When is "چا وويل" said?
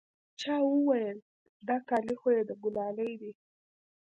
0.39-1.17